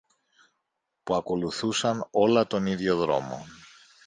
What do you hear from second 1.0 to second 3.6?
που ακολουθούσαν όλα τον ίδιο δρόμο